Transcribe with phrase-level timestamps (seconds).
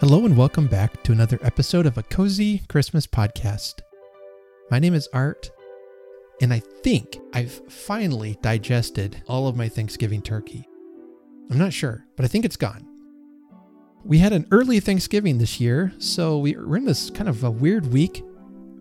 [0.00, 3.82] Hello, and welcome back to another episode of a Cozy Christmas podcast.
[4.70, 5.50] My name is Art,
[6.40, 10.66] and I think I've finally digested all of my Thanksgiving turkey.
[11.50, 12.88] I'm not sure, but I think it's gone.
[14.02, 17.92] We had an early Thanksgiving this year, so we're in this kind of a weird
[17.92, 18.24] week,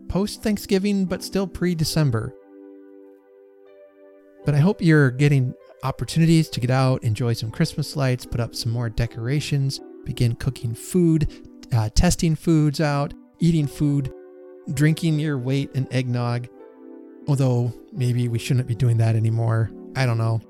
[0.08, 2.34] post Thanksgiving, but still pre December.
[4.46, 8.56] But I hope you're getting opportunities to get out, enjoy some Christmas lights, put up
[8.56, 11.32] some more decorations, begin cooking food,
[11.72, 14.12] uh, testing foods out, eating food,
[14.74, 16.48] drinking your weight in eggnog.
[17.28, 19.70] Although maybe we shouldn't be doing that anymore.
[19.96, 20.42] I don't know.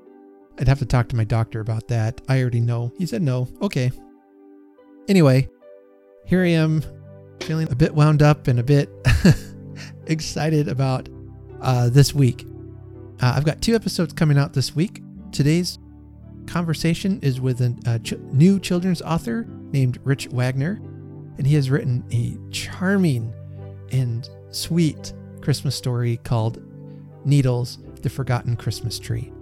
[0.58, 2.22] I'd have to talk to my doctor about that.
[2.26, 2.90] I already know.
[2.96, 3.48] He said no.
[3.60, 3.92] Okay.
[5.08, 5.50] Anyway,
[6.24, 6.82] here I am
[7.40, 8.88] feeling a bit wound up and a bit
[10.06, 11.10] excited about
[11.60, 12.46] uh, this week.
[13.20, 15.02] Uh, I've got two episodes coming out this week.
[15.32, 15.78] Today's
[16.50, 20.80] conversation is with a, a ch- new children's author named Rich Wagner,
[21.38, 23.32] and he has written a charming
[23.92, 26.62] and sweet Christmas story called
[27.24, 29.32] Needles The Forgotten Christmas Tree.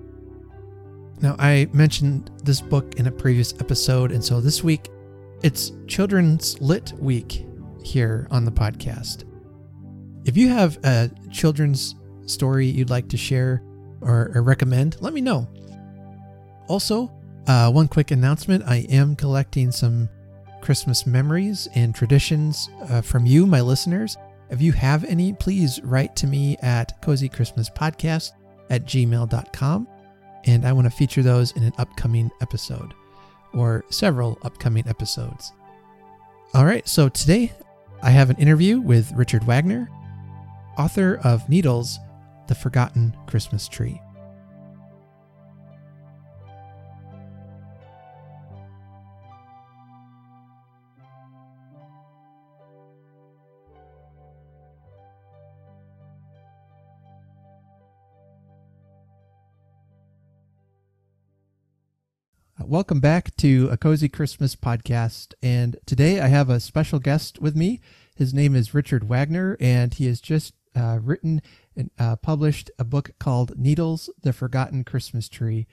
[1.20, 4.88] Now, I mentioned this book in a previous episode, and so this week
[5.42, 7.46] it's Children's Lit Week
[7.82, 9.24] here on the podcast.
[10.24, 11.94] If you have a children's
[12.26, 13.62] story you'd like to share
[14.00, 15.48] or, or recommend, let me know.
[16.68, 17.10] Also,
[17.46, 20.08] uh, one quick announcement I am collecting some
[20.60, 24.16] Christmas memories and traditions uh, from you, my listeners.
[24.50, 28.32] If you have any, please write to me at cozychristmaspodcast
[28.70, 29.88] at gmail.com.
[30.44, 32.94] And I want to feature those in an upcoming episode
[33.52, 35.52] or several upcoming episodes.
[36.54, 37.52] All right, so today
[38.02, 39.88] I have an interview with Richard Wagner,
[40.78, 41.98] author of Needles,
[42.46, 44.00] The Forgotten Christmas Tree.
[62.64, 65.32] Welcome back to a Cozy Christmas podcast.
[65.40, 67.80] And today I have a special guest with me.
[68.16, 71.40] His name is Richard Wagner, and he has just uh, written
[71.76, 75.68] and uh, published a book called Needles The Forgotten Christmas Tree.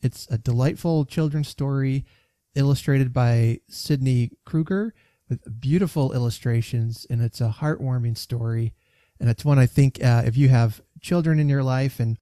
[0.00, 2.06] It's a delightful children's story
[2.54, 4.94] illustrated by Sydni Kruger
[5.28, 8.74] with beautiful illustrations, and it's a heartwarming story.
[9.18, 12.16] And it's one I think uh, if you have children in your life and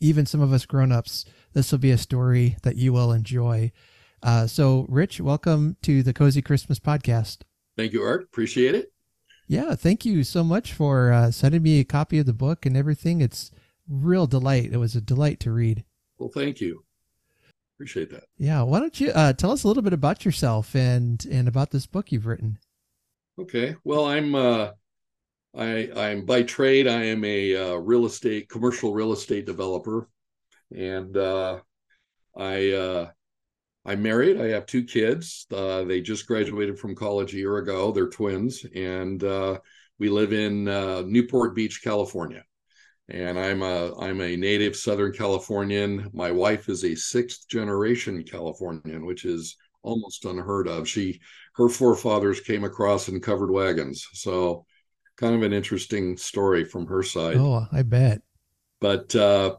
[0.00, 1.24] even some of us grown-ups
[1.56, 3.72] this will be a story that you will enjoy.
[4.22, 7.38] Uh, so rich welcome to the cozy christmas podcast.
[7.78, 8.24] Thank you art.
[8.24, 8.92] Appreciate it.
[9.48, 12.76] Yeah thank you so much for uh, sending me a copy of the book and
[12.76, 13.22] everything.
[13.22, 13.50] It's
[13.88, 14.70] real delight.
[14.70, 15.84] It was a delight to read.
[16.18, 16.84] Well thank you.
[17.76, 18.24] Appreciate that.
[18.36, 21.70] Yeah why don't you uh, tell us a little bit about yourself and and about
[21.70, 22.58] this book you've written.
[23.38, 23.76] Okay.
[23.82, 24.72] Well i'm uh
[25.56, 26.86] I, I'm by trade.
[26.86, 30.06] I am a uh, real estate, commercial real estate developer,
[30.74, 31.60] and uh,
[32.36, 33.10] I uh,
[33.84, 34.40] I'm married.
[34.40, 35.46] I have two kids.
[35.52, 37.92] Uh, they just graduated from college a year ago.
[37.92, 39.58] They're twins, and uh,
[39.98, 42.42] we live in uh, Newport Beach, California.
[43.08, 46.10] And I'm a I'm a native Southern Californian.
[46.12, 50.88] My wife is a sixth generation Californian, which is almost unheard of.
[50.88, 51.20] She
[51.54, 54.66] her forefathers came across in covered wagons, so
[55.16, 57.36] kind of an interesting story from her side.
[57.36, 58.20] Oh, I bet.
[58.80, 59.56] But uh,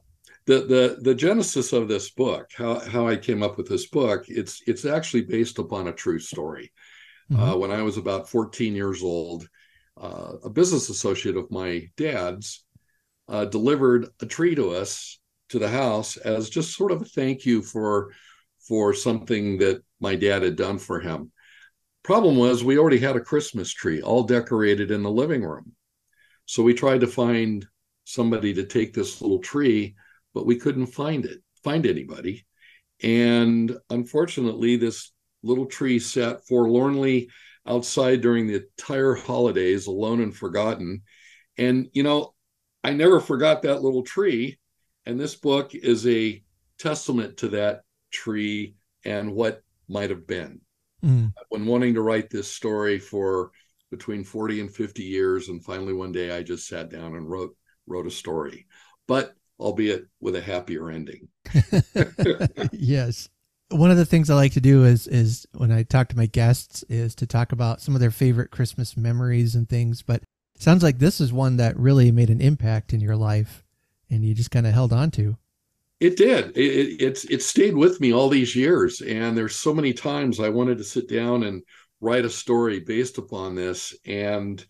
[0.48, 4.26] the the the genesis of this book, how how I came up with this book,
[4.28, 6.72] it's it's actually based upon a true story.
[7.32, 7.44] Mm-hmm.
[7.44, 9.48] Uh, when I was about 14 years old,
[10.02, 12.64] uh, a business associate of my dad's
[13.28, 15.20] uh, delivered a tree to us
[15.50, 18.14] to the house as just sort of a thank you for
[18.68, 21.32] for something that my dad had done for him.
[22.04, 25.74] Problem was, we already had a Christmas tree all decorated in the living room.
[26.46, 27.68] So we tried to find
[28.06, 29.96] somebody to take this little tree,
[30.34, 32.46] but we couldn't find it, find anybody.
[33.04, 35.12] And unfortunately, this
[35.44, 37.30] little tree sat forlornly
[37.68, 41.02] outside during the entire holidays, alone and forgotten.
[41.58, 42.34] And, you know,
[42.84, 44.60] I never forgot that little tree.
[45.06, 46.42] And this book is a
[46.80, 47.82] testament to that
[48.12, 50.62] tree and what might have been.
[51.04, 51.34] Mm.
[51.50, 53.52] When wanting to write this story for
[53.92, 57.56] between 40 and 50 years, and finally one day I just sat down and wrote
[57.86, 58.68] wrote a story,
[59.08, 61.28] but albeit with a happier ending.
[62.72, 63.30] yes.
[63.70, 66.26] One of the things I like to do is is when I talk to my
[66.26, 70.02] guests is to talk about some of their favorite Christmas memories and things.
[70.02, 70.24] But
[70.58, 73.66] sounds like this is one that really made an impact in your life,
[74.10, 75.38] and you just kind of held on to.
[76.00, 76.56] It did.
[76.56, 80.40] It, it, it's it stayed with me all these years, and there's so many times
[80.40, 81.62] I wanted to sit down and
[82.00, 84.64] write a story based upon this and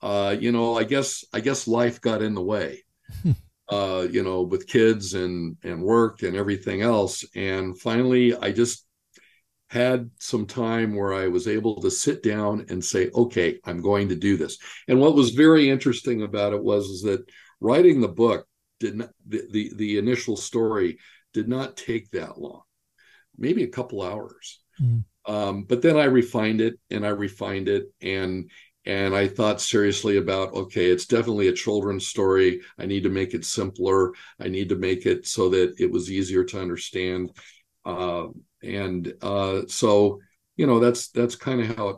[0.00, 2.82] uh, you know i guess i guess life got in the way
[3.68, 7.24] uh, you know with kids and and work and everything else.
[7.34, 8.86] And finally i just
[9.70, 14.08] had some time where i was able to sit down and say okay i'm going
[14.08, 14.58] to do this.
[14.88, 17.24] And what was very interesting about it was is that
[17.60, 18.46] writing the book
[18.80, 20.98] did not the, the, the initial story
[21.32, 22.62] did not take that long
[23.38, 24.60] maybe a couple hours.
[24.80, 25.04] Mm.
[25.26, 28.50] um, but then i refined it and i refined it and
[28.84, 32.60] and i thought seriously about okay it's definitely a children's story.
[32.78, 34.12] I need to make it simpler.
[34.40, 37.30] I need to make it so that it was easier to understand.
[37.84, 38.28] Uh,
[38.62, 40.20] and uh, so
[40.56, 41.96] you know that's that's kind of how it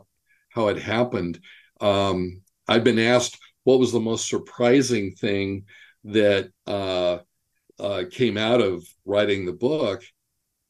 [0.49, 1.39] how it happened.
[1.81, 5.65] Um, i've been asked what was the most surprising thing
[6.05, 7.17] that uh,
[7.79, 10.03] uh, came out of writing the book,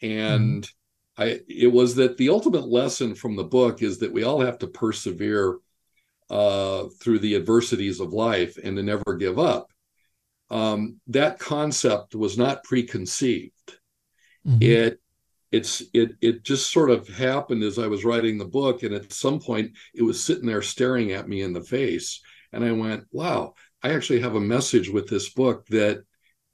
[0.01, 1.23] and mm-hmm.
[1.23, 4.57] I it was that the ultimate lesson from the book is that we all have
[4.59, 5.57] to persevere
[6.29, 9.71] uh, through the adversities of life and to never give up.
[10.49, 13.51] Um, that concept was not preconceived.
[14.45, 14.61] Mm-hmm.
[14.61, 14.99] It
[15.51, 19.13] it's it it just sort of happened as I was writing the book, and at
[19.13, 23.05] some point it was sitting there staring at me in the face, and I went,
[23.11, 26.03] "Wow, I actually have a message with this book that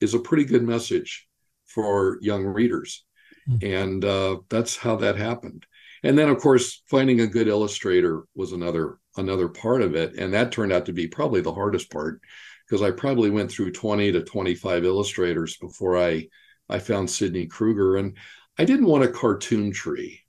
[0.01, 1.27] is a pretty good message
[1.65, 3.05] for young readers.
[3.49, 3.65] Mm-hmm.
[3.65, 5.65] And uh, that's how that happened.
[6.03, 10.33] And then, of course, finding a good illustrator was another another part of it, and
[10.33, 12.21] that turned out to be probably the hardest part
[12.65, 16.27] because I probably went through 20 to 25 illustrators before I
[16.69, 18.17] I found Sydni Kruger, and
[18.57, 20.21] I didn't want a cartoon tree.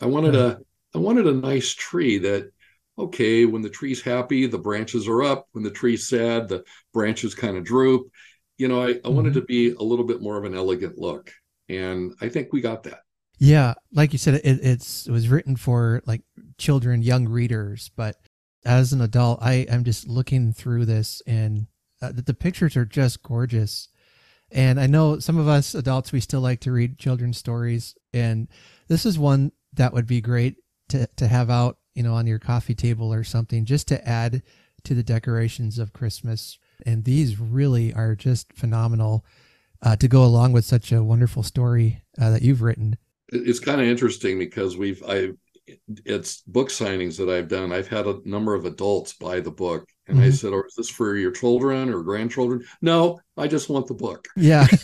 [0.00, 0.60] I wanted mm-hmm.
[0.60, 2.50] a I wanted a nice tree that
[2.98, 5.46] okay, when the tree's happy, the branches are up.
[5.52, 8.10] When the tree's sad, the branches kind of droop.
[8.58, 9.14] You know, I, I mm-hmm.
[9.14, 11.32] wanted to be a little bit more of an elegant look.
[11.68, 13.00] And I think we got that.
[13.40, 13.74] Yeah.
[13.92, 16.22] Like you said, it, it's, it was written for like
[16.58, 17.90] children, young readers.
[17.96, 18.16] But
[18.64, 21.66] as an adult, I, I'm just looking through this and
[22.02, 23.88] uh, the, the pictures are just gorgeous.
[24.52, 27.96] And I know some of us adults, we still like to read children's stories.
[28.12, 28.46] And
[28.88, 30.56] this is one that would be great
[30.90, 34.42] to, to have out you know, on your coffee table or something, just to add
[34.84, 36.58] to the decorations of Christmas.
[36.86, 39.24] And these really are just phenomenal
[39.82, 42.96] uh, to go along with such a wonderful story uh, that you've written.
[43.32, 45.30] It's kind of interesting because we've I
[46.04, 47.72] it's book signings that I've done.
[47.72, 50.26] I've had a number of adults buy the book, and mm-hmm.
[50.26, 53.86] I said, "Or oh, is this for your children or grandchildren?" No, I just want
[53.86, 54.26] the book.
[54.36, 54.66] Yeah.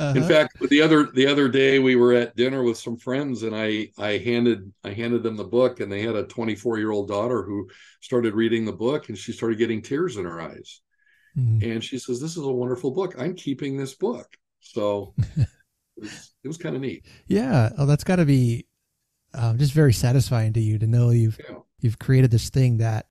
[0.00, 0.16] Uh-huh.
[0.16, 3.54] In fact, the other the other day we were at dinner with some friends, and
[3.54, 7.08] I I handed I handed them the book, and they had a 24 year old
[7.08, 7.68] daughter who
[8.00, 10.82] started reading the book, and she started getting tears in her eyes,
[11.36, 11.68] mm-hmm.
[11.68, 13.16] and she says, "This is a wonderful book.
[13.18, 14.28] I'm keeping this book."
[14.60, 15.14] So
[15.98, 17.04] it was, was kind of neat.
[17.26, 18.66] Yeah, oh, that's got to be
[19.34, 21.56] um, just very satisfying to you to know you've yeah.
[21.80, 23.06] you've created this thing that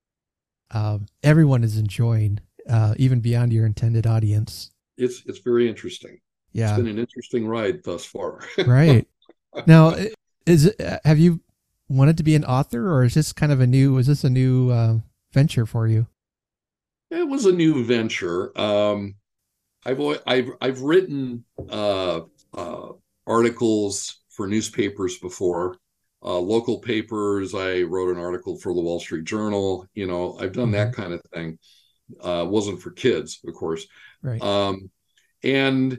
[0.71, 2.39] um, everyone is enjoying,
[2.69, 4.71] uh, even beyond your intended audience.
[4.97, 6.19] It's it's very interesting
[6.57, 6.69] yeah.
[6.69, 8.39] It's been an interesting ride thus far.
[8.65, 9.07] right.
[9.67, 9.95] Now,
[10.47, 10.73] is
[11.05, 11.39] have you
[11.87, 14.29] wanted to be an author or is this kind of a new, was this a
[14.29, 14.97] new uh,
[15.33, 16.07] venture for you?
[17.11, 18.59] It was a new venture.
[18.59, 19.15] Um,
[19.85, 22.21] I've, I've, I've written uh,
[22.53, 22.89] uh,
[23.25, 25.77] articles for newspapers before,
[26.23, 27.53] uh, local papers.
[27.53, 29.85] I wrote an article for the Wall Street Journal.
[29.93, 30.73] You know, I've done mm-hmm.
[30.73, 31.57] that kind of thing.
[32.21, 33.85] Uh, wasn't for kids, of course.
[34.21, 34.41] Right.
[34.41, 34.89] Um,
[35.43, 35.97] and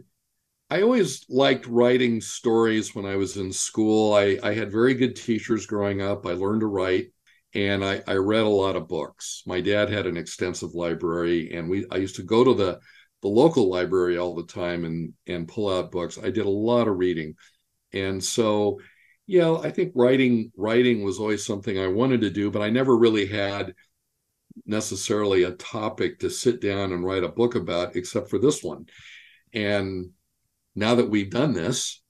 [0.71, 4.15] I always liked writing stories when I was in school.
[4.15, 6.27] I, I had very good teachers growing up.
[6.27, 7.09] I learned to write
[7.55, 9.43] and I, I read a lot of books.
[9.47, 12.79] My dad had an extensive library and we I used to go to the
[13.23, 16.19] the local library all the time and and pull out books.
[16.19, 17.35] I did a lot of reading.
[17.93, 18.81] And so
[19.27, 22.97] yeah, I think writing writing was always something I wanted to do, but I never
[22.97, 23.75] really had
[24.67, 28.87] necessarily a topic to sit down and write a book about except for this one.
[29.53, 30.11] And
[30.75, 32.03] now that we've done this,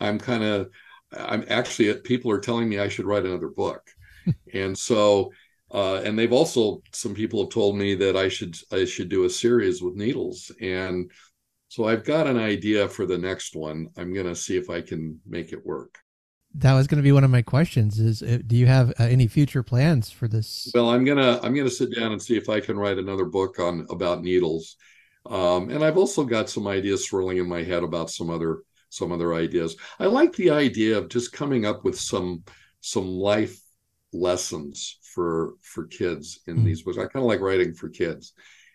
[0.00, 0.70] I'm kind of,
[1.16, 3.82] I'm actually, people are telling me I should write another book.
[4.52, 5.32] and so,
[5.76, 9.24] uh, and they've also, some people have told me that I should, I should do
[9.24, 10.50] a series with needles.
[10.60, 11.10] And
[11.68, 13.88] so I've got an idea for the next one.
[13.96, 15.98] I'm going to see if I can make it work.
[16.54, 19.04] That was going to be one of my questions is uh, do you have uh,
[19.04, 20.70] any future plans for this?
[20.74, 22.96] Well, I'm going to I'm going to sit down and see if I can write
[22.98, 24.76] another book on about needles
[25.30, 29.12] um, and I've also got some ideas swirling in my head about some other some
[29.12, 29.76] other ideas.
[29.98, 32.44] I like the idea of just coming up with some
[32.80, 33.60] some life
[34.20, 36.64] lessons for for kids in mm-hmm.
[36.64, 36.98] these books.
[36.98, 38.32] I kind of like writing for kids,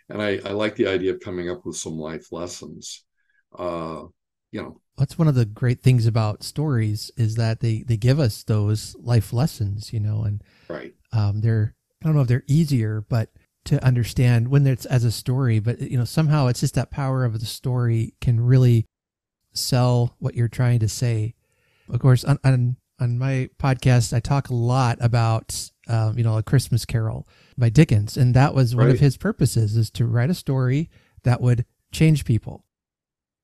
[0.10, 3.04] and I, I like the idea of coming up with some life lessons.
[3.58, 4.04] Uh,
[4.52, 8.20] you know that's one of the great things about stories is that they they give
[8.20, 12.44] us those life lessons you know and right um they're i don't know if they're
[12.48, 13.30] easier but
[13.64, 17.24] to understand when it's as a story but you know somehow it's just that power
[17.24, 18.86] of the story can really
[19.54, 21.34] sell what you're trying to say
[21.90, 26.38] of course on on, on my podcast i talk a lot about um, you know
[26.38, 27.28] a christmas carol
[27.58, 28.94] by dickens and that was one Right.
[28.96, 30.90] of his purposes is to write a story
[31.24, 32.64] that would change people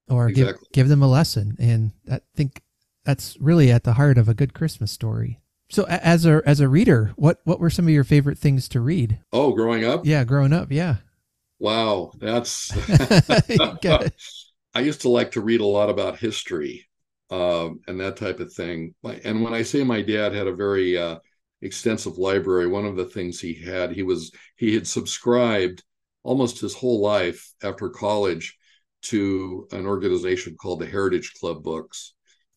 [0.10, 0.68] or give Exactly.
[0.74, 2.62] give them a lesson and i think
[3.04, 6.68] that's really at the heart of a good christmas story so as a as a
[6.70, 10.24] reader what what were some of your favorite things to read oh growing up yeah
[10.24, 10.98] growing up yeah
[11.60, 12.72] wow that's.
[14.74, 16.87] I used to like to read a lot about history
[17.30, 18.94] um, and that type of thing.
[19.24, 21.20] And when I say my dad had a very uh,
[21.62, 25.84] extensive library, one of the things he had, he was he had subscribed
[26.24, 28.58] almost his whole life after college
[29.04, 32.14] to an organization called the Heritage Club Books,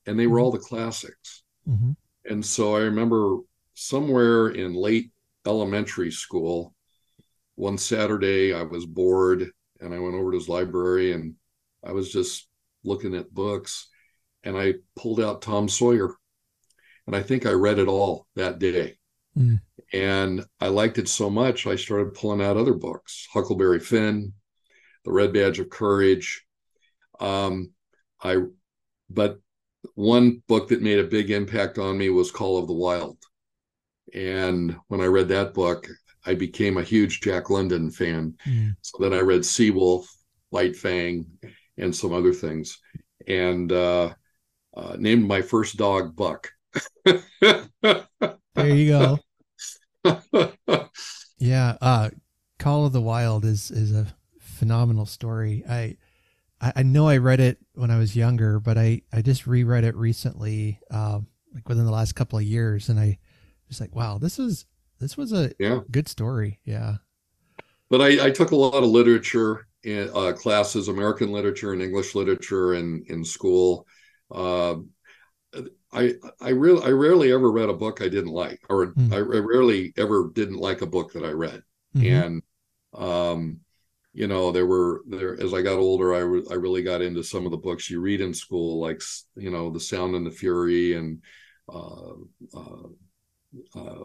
[0.07, 1.43] and they were all the classics.
[1.69, 1.97] Mhm.
[2.25, 3.39] And so I remember
[3.75, 5.11] somewhere in late
[5.47, 6.75] elementary school,
[7.55, 9.50] one Saturday I was bored
[9.81, 11.35] and I went over to his library and
[11.85, 12.49] I was just
[12.85, 13.89] looking at books
[14.44, 16.14] and I pulled out Tom Sawyer.
[17.06, 18.99] And I think I read it all that day.
[19.37, 19.61] Mm.
[19.92, 24.32] And I liked it so much, I started pulling out other books Huckleberry Finn,
[25.04, 26.44] The Red Badge of Courage.
[27.18, 27.73] Um,
[28.23, 28.38] I,
[29.09, 29.40] but
[29.94, 33.18] one book that made a big impact on me was Call of the Wild.
[34.14, 35.88] And when I read that book,
[36.26, 38.35] I became a huge Jack London fan.
[38.47, 38.76] Mm.
[38.82, 40.06] So then I read Seawolf,
[40.50, 41.26] White Fang,
[41.78, 42.78] and some other things,
[43.26, 44.12] and uh,
[44.81, 46.51] uh, named my first dog Buck.
[47.05, 48.07] there
[48.57, 49.19] you go.
[51.43, 52.11] Yeah uh
[52.59, 54.07] call of the wild is is a
[54.41, 55.65] phenomenal story.
[55.67, 55.97] I
[56.61, 59.97] i, know i read it when i was younger but i i just reread it
[59.97, 63.17] recently um like within the last couple of years and i
[63.69, 64.67] was like wow this is
[65.01, 66.61] this was a yeah, good story.
[66.65, 66.97] Yeah.
[67.89, 72.15] But I, I took a lot of literature in, uh, classes, American literature and English
[72.15, 73.87] literature in in school.
[74.31, 74.77] Uh,
[75.93, 79.13] I I really I rarely ever read a book I didn't like, or Mm.
[79.13, 81.63] I, I rarely ever didn't like a book that I read.
[81.97, 82.07] Mhm.
[82.13, 82.43] and
[82.95, 83.61] um
[84.13, 87.23] you know there were there as i got older I re- I really got into
[87.25, 89.01] some of the books you read in school like
[89.37, 91.23] you know the sound and the fury and
[91.69, 92.15] uh,
[92.55, 92.89] uh,
[93.77, 94.05] uh,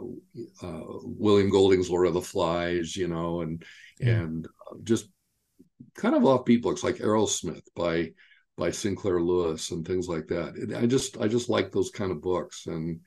[0.64, 3.64] uh, william golding's lord of the flies you know and
[4.00, 4.22] Yeah.
[4.24, 5.10] and uh, just
[5.96, 8.14] kind of offbeat books like arrowsmith by
[8.58, 10.56] by sinclair lewis and things like that.
[10.56, 12.68] It- i just i just like those kind of books.
[12.68, 13.02] And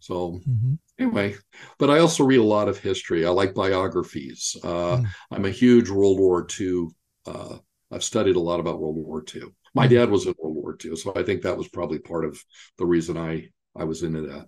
[0.00, 0.78] so Mhm.
[0.98, 1.34] anyway
[1.78, 3.24] but i also read a lot of history.
[3.26, 4.56] I like biographies.
[4.62, 5.06] Uh, Mm.
[5.32, 6.86] i'm a huge world war ii
[7.26, 7.58] uh,
[7.90, 9.42] i've studied a lot about world war ii
[9.74, 9.90] my Mm.
[9.90, 12.42] dad was in world war ii so i think that was probably part of
[12.78, 14.46] the reason i i was into that.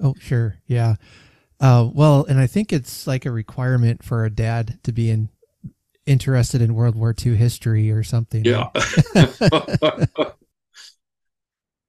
[0.00, 0.58] Oh sure.
[0.66, 0.96] Yeah.
[1.60, 5.28] Uh well and i think it's like a requirement for a dad to be in
[6.08, 8.68] interested in world war ii history or something yeah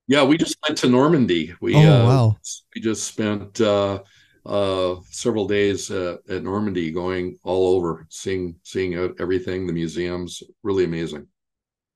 [0.08, 2.38] yeah we just went to normandy we oh uh, wow
[2.76, 4.00] we just spent uh
[4.46, 10.84] uh several days uh, at normandy going all over seeing seeing everything the museums really
[10.84, 11.26] amazing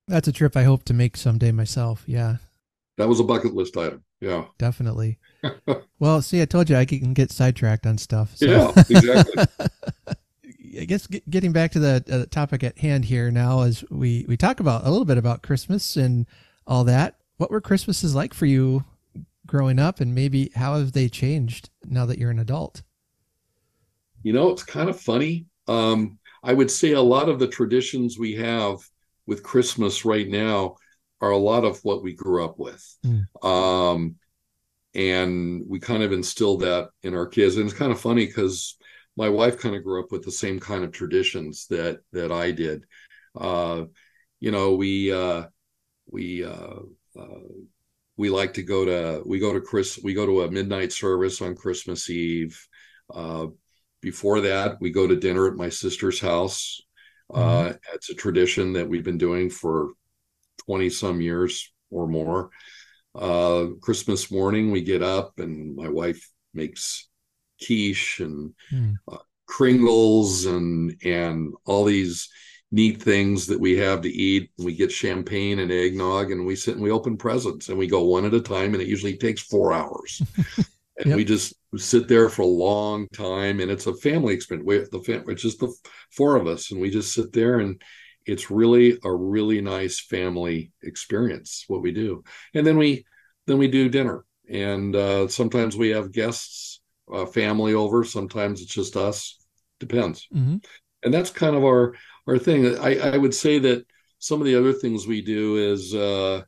[0.07, 2.03] That's a trip I hope to make someday myself.
[2.05, 2.35] Yeah,
[2.97, 5.19] that was a bucket list item yeah definitely.
[5.99, 8.37] well, see, I told you I can get sidetracked on stuff.
[8.37, 8.45] So.
[8.45, 9.43] Yeah, exactly.
[10.79, 14.25] I guess get, getting back to the uh, topic at hand here now, as we
[14.27, 16.25] we talk about a little bit about Christmas and
[16.67, 17.15] all that.
[17.37, 18.83] What were Christmases like for you
[19.45, 22.81] growing up, and maybe how have they changed now that you're an adult?
[24.23, 25.45] You know, it's kind of funny.
[25.67, 28.77] Um, I would say a lot of the traditions we have
[29.25, 30.75] with Christmas right now
[31.21, 32.97] are a lot of what we grew up with.
[33.05, 33.45] Mm.
[33.45, 34.15] Um,
[34.93, 37.55] and we kind of instilled that in our kids.
[37.55, 38.77] And it's kind of funny because
[39.15, 42.51] my wife kind of grew up with the same kind of traditions that that I
[42.51, 42.85] did.
[43.35, 43.85] Uh,
[44.39, 45.45] you know, we uh,
[46.09, 46.79] we uh,
[47.19, 47.47] uh,
[48.17, 51.41] we like to go to we go to Chris we go to a midnight service
[51.41, 52.59] on Christmas Eve.
[53.13, 53.47] Uh,
[54.01, 56.81] before that, we go to dinner at my sister's house.
[57.33, 59.93] Uh, it's a tradition that we've been doing for
[60.65, 62.49] 20 some years or more.
[63.15, 67.07] Uh, Christmas morning, we get up and my wife makes
[67.61, 68.93] quiche and Hmm.
[69.11, 69.17] uh,
[69.49, 72.29] Kringles and and all these
[72.71, 74.49] neat things that we have to eat.
[74.57, 78.03] We get champagne and eggnog, and we sit and we open presents, and we go
[78.05, 80.25] one at a time, and it usually takes four hours.
[80.97, 81.15] and Yep.
[81.15, 84.65] we just sit there for a long time, and it's a family experience.
[84.65, 85.73] We, the fam- it's just the
[86.11, 87.81] four of us, and we just sit there and
[88.25, 93.03] it's really a really nice family experience what we do and then we
[93.47, 96.79] then we do dinner and uh, sometimes we have guests
[97.11, 99.37] uh, family over sometimes it's just us
[99.79, 100.57] depends mm-hmm.
[101.03, 101.95] and that's kind of our
[102.27, 103.85] our thing I, I would say that
[104.19, 106.43] some of the other things we do is uh,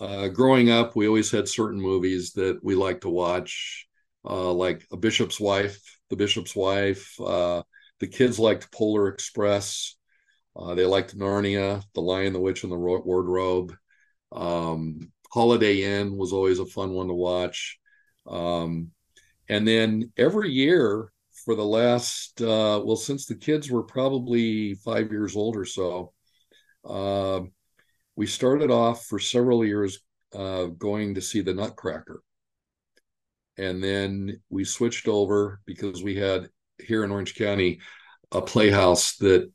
[0.00, 3.86] uh, growing up we always had certain movies that we like to watch
[4.24, 7.62] uh, like a bishop's wife the bishop's wife uh,
[7.98, 9.96] the kids liked polar express
[10.54, 13.74] uh, they liked Narnia, The Lion, the Witch, and the Wardrobe.
[14.30, 17.78] Um, Holiday Inn was always a fun one to watch.
[18.26, 18.90] Um,
[19.48, 21.12] and then every year
[21.44, 26.12] for the last, uh, well, since the kids were probably five years old or so,
[26.84, 27.40] uh,
[28.16, 30.00] we started off for several years
[30.34, 32.22] uh, going to see the Nutcracker.
[33.58, 37.80] And then we switched over because we had here in Orange County
[38.30, 39.50] a playhouse that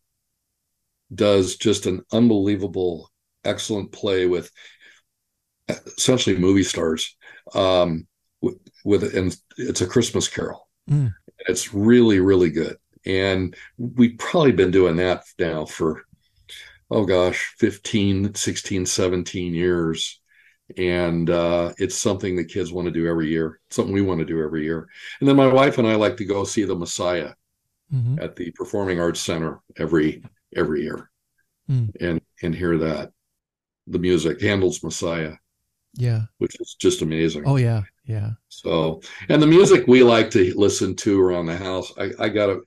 [1.14, 3.12] does just an unbelievable,
[3.44, 4.52] excellent play with
[5.70, 7.16] essentially movie stars.
[7.54, 8.08] Um,
[8.88, 10.68] with, and it's a Christmas Carol.
[10.90, 11.14] Mm.
[11.48, 16.04] It's really really good, and we've probably been doing that now for
[16.90, 20.22] oh gosh 15 16 17 years
[20.78, 24.26] and uh, it's something the kids want to do every year something we want to
[24.26, 24.88] do every year
[25.20, 27.34] and then my wife and i like to go see the messiah
[27.94, 28.18] mm-hmm.
[28.22, 30.24] at the performing arts center every
[30.56, 31.10] every year
[31.70, 31.94] mm.
[32.00, 33.12] and and hear that
[33.88, 35.34] the music Handel's Messiah.
[35.94, 36.24] Yeah.
[36.38, 37.44] Which is just amazing.
[37.46, 37.82] Oh yeah.
[38.08, 38.32] Yeah.
[38.48, 41.92] So and the music we like to listen to around the house.
[41.98, 42.62] I, I gotta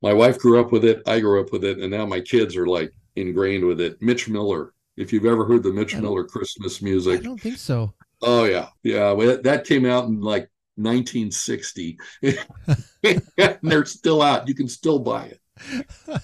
[0.00, 2.56] my wife grew up with it, I grew up with it, and now my kids
[2.56, 4.00] are like ingrained with it.
[4.00, 4.72] Mitch Miller.
[4.96, 7.20] If you've ever heard the Mitch Miller Christmas music.
[7.20, 7.94] I don't think so.
[8.22, 8.68] Oh yeah.
[8.82, 9.12] Yeah.
[9.12, 11.98] Well, that came out in like 1960.
[12.22, 14.46] and they're still out.
[14.46, 15.40] You can still buy it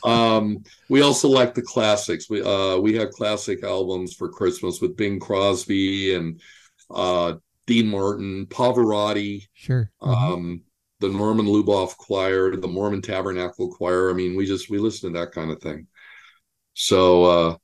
[0.05, 2.29] um, we also like the classics.
[2.31, 6.41] We uh, we have classic albums for Christmas with Bing Crosby and
[6.91, 7.35] uh,
[7.67, 9.43] Dean Martin, Pavarotti.
[9.55, 9.91] Sure.
[10.01, 10.33] Mm-hmm.
[10.33, 10.63] Um,
[11.01, 14.11] the Norman Luboff Choir, the Mormon Tabernacle Choir.
[14.11, 15.87] I mean, we just we listen to that kind of thing.
[16.75, 17.57] So uh,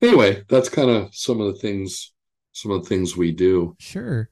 [0.00, 2.12] anyway, that's kind of some of the things
[2.52, 3.76] some of the things we do.
[3.78, 4.28] Sure.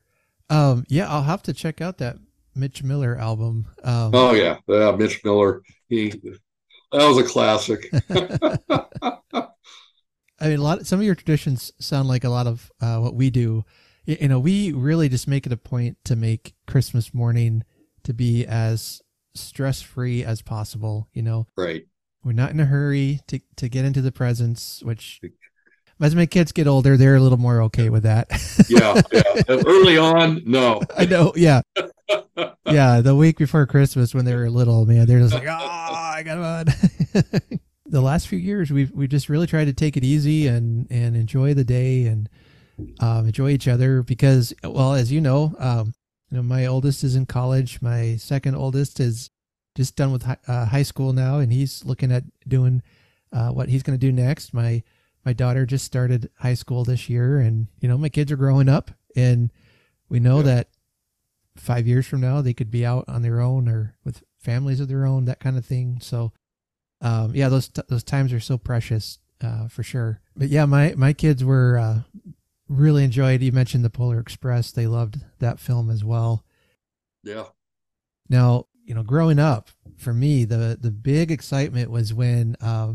[0.51, 2.17] Um, yeah, I'll have to check out that
[2.55, 3.67] Mitch Miller album.
[3.85, 5.63] Um, oh yeah, yeah, Mitch Miller.
[5.89, 7.91] He that was a classic.
[10.41, 10.87] I mean, a lot.
[10.87, 13.65] Some of your traditions sound like a lot of uh, what we do.
[14.09, 17.63] You know, we really just make it a point to make Christmas morning
[18.05, 19.03] to be as
[19.35, 21.09] stress free as possible.
[21.13, 21.87] You know, right?
[22.25, 25.21] We're not in a hurry to to get into the presents, which
[26.01, 28.29] as my kids get older, they're a little more okay with that.
[28.71, 29.63] yeah, yeah.
[29.67, 30.81] Early on, no.
[30.97, 31.35] I know.
[31.37, 31.61] Yeah,
[32.65, 33.03] yeah.
[33.03, 36.39] The week before Christmas, when they were little, man, they're just like, oh, I got
[36.39, 36.65] on.
[37.85, 41.15] the last few years, we've we've just really tried to take it easy and and
[41.15, 42.31] enjoy the day and
[43.01, 45.95] um, enjoy each other because, well, as you know, um,
[46.31, 47.81] you know, my oldest is in college.
[47.81, 49.31] My second oldest is
[49.75, 52.83] just done with high, uh, high school now, and he's looking at doing
[53.33, 54.53] uh, what he's going to do next.
[54.53, 54.83] My
[55.29, 58.67] my daughter just started high school this year and you know my kids are growing
[58.67, 59.51] up and
[60.09, 60.45] we know yeah.
[60.45, 60.69] that
[61.55, 64.89] five years from now they could be out on their own or with families of
[64.89, 66.33] their own that kind of thing so
[67.03, 71.13] um, yeah those those times are so precious uh, for sure but yeah my my
[71.13, 72.01] kids were uh,
[72.69, 73.43] really enjoyed.
[73.43, 74.71] You mentioned the polar express.
[74.71, 76.45] They loved that film as well.
[77.23, 77.47] Yeah.
[78.29, 82.95] Now you know growing up for me the the big excitement was when uh,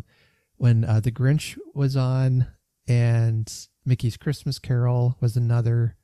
[0.57, 2.47] when uh, the Grinch was on
[2.87, 5.95] and Mickey's Christmas Carol was another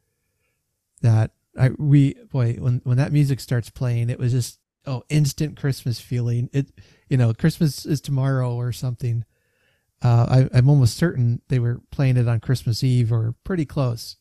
[1.01, 5.57] that I we boy when when that music starts playing it was just oh instant
[5.57, 6.49] Christmas feeling.
[6.53, 6.67] It
[7.09, 9.25] you know Christmas is tomorrow or something
[10.01, 14.17] uh, I, I'm almost certain they were playing it on Christmas Eve or pretty close.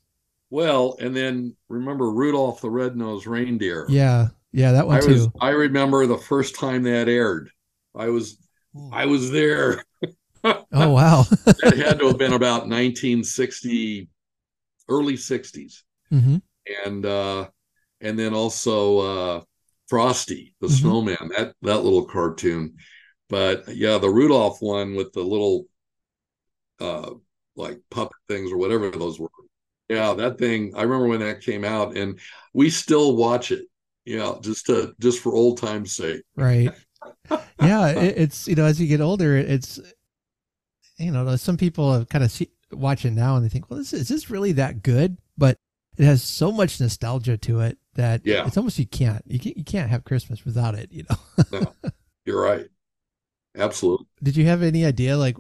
[0.51, 3.87] Well, and then remember Rudolph the Red-Nosed Reindeer.
[3.89, 5.13] Yeah, yeah, that one I too.
[5.13, 7.51] Was, I remember the first time that aired.
[7.95, 8.39] I was.
[8.93, 9.85] I was there.
[10.45, 14.09] oh wow that had to have been about 1960
[14.89, 16.37] early 60s mm-hmm.
[16.87, 17.49] and uh
[18.01, 19.41] and then also uh
[19.89, 20.77] frosty the mm-hmm.
[20.77, 22.75] snowman that that little cartoon
[23.29, 25.67] but yeah the rudolph one with the little
[26.81, 27.11] uh
[27.57, 29.29] like puppet things or whatever those were
[29.89, 32.19] yeah that thing i remember when that came out and
[32.55, 33.67] we still watch it
[34.05, 36.71] yeah just to just for old time's sake right
[37.61, 39.81] yeah it, it's you know as you get older it's
[40.99, 43.79] you know, some people have kind of see, watch it now and they think, well,
[43.79, 45.17] this, is this really that good?
[45.37, 45.57] But
[45.97, 48.47] it has so much nostalgia to it that yeah.
[48.47, 50.93] it's almost you can't you can't, you can't have Christmas without it.
[50.93, 51.45] You know.
[51.53, 51.75] no,
[52.25, 52.67] you're right.
[53.59, 54.07] Absolutely.
[54.23, 55.37] Did you have any idea like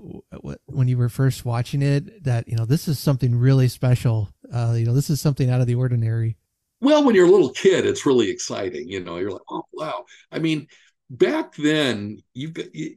[0.66, 4.28] when you were first watching it that you know this is something really special?
[4.52, 6.36] Uh, you know, this is something out of the ordinary.
[6.80, 8.88] Well, when you're a little kid, it's really exciting.
[8.88, 10.04] You know, you're like, oh wow.
[10.32, 10.66] I mean,
[11.10, 12.94] back then, you, you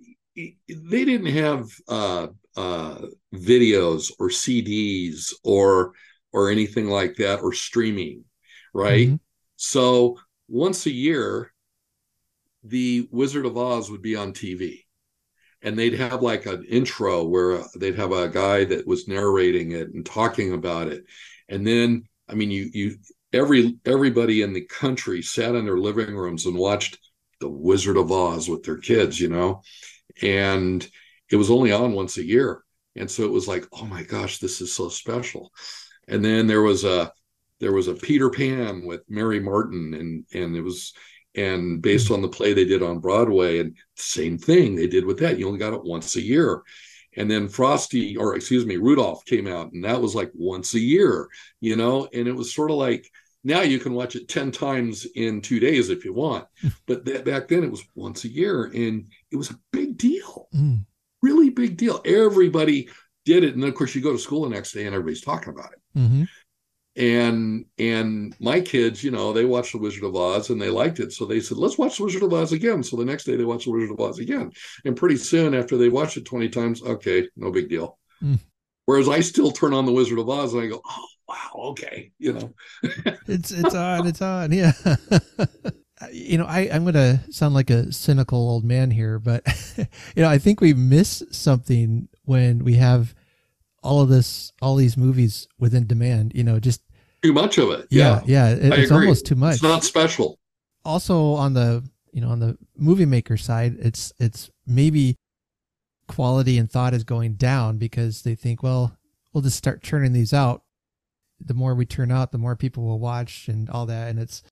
[0.68, 3.02] they didn't have uh, uh,
[3.34, 5.94] videos or CDs or
[6.34, 8.24] or anything like that or streaming,
[8.74, 9.08] right?
[9.08, 9.16] Mm-hmm.
[9.58, 11.54] So once a year,
[12.64, 14.81] the Wizard of Oz would be on TV
[15.62, 19.93] and they'd have like an intro where they'd have a guy that was narrating it
[19.93, 21.06] and talking about it.
[21.50, 22.97] And then i mean you you
[23.34, 26.97] every everybody in the country sat in their living rooms and watched
[27.39, 29.62] the wizard of oz with their kids you know?
[30.21, 30.88] And
[31.30, 32.63] it was only on once a year.
[32.95, 35.52] And so it was like oh my gosh this is so special.
[36.08, 37.12] And then there was a
[37.60, 40.93] there was a peter pan with mary martin and and it was
[41.36, 45.20] and based on the play they did on Broadway, and same thing they did with
[45.20, 45.39] that.
[45.39, 46.62] You only got it once a year.
[47.17, 50.80] And then Frosty, or excuse me, Rudolph came out, and that was like once a
[50.80, 51.28] year,
[51.60, 53.10] you know, and it was sort of like
[53.44, 56.46] now you can watch it 10 times in two days if you want.
[56.86, 60.48] But that, back then it was once a year, and it was a big deal,
[60.54, 60.86] mm.
[61.22, 62.02] really big deal.
[62.06, 62.89] Everybody
[63.26, 63.54] did it.
[63.54, 65.72] And then, of course, you go to school the next day and everybody's talking about
[65.74, 66.00] it.
[66.00, 66.24] Mm-hmm
[67.02, 71.00] and and my kids you know they watched the wizard of oz and they liked
[71.00, 71.12] it.
[71.12, 72.84] So they said let's watch the wizard of oz again.
[72.84, 74.52] So the next day they watched the wizard of oz again.
[74.86, 77.98] And pretty soon after they watched it 20 times okay no big deal.
[78.24, 78.40] Mm.
[78.86, 82.12] whereas i still turn on the wizard of oz and i go oh wow okay
[82.20, 82.54] you know.
[83.28, 84.74] It's it's on it's on yeah.
[86.12, 89.44] You know i i'm gonna sound like a cynical old man here but
[90.16, 93.14] you know i think we miss something when we have
[93.84, 96.34] all of this, all these movies within demand.
[96.36, 96.82] You know, just
[97.24, 97.88] too much of it.
[97.90, 99.56] Yeah, yeah, yeah it, it's almost too much.
[99.56, 100.40] It's not special.
[100.84, 105.18] Also, on the you know on the movie maker side, it's it's maybe
[106.08, 108.98] quality and thought is going down because they think, well,
[109.34, 110.64] we'll just start churning these out.
[111.44, 114.10] The more we turn out, the more people will watch and all that.
[114.10, 114.44] And it's,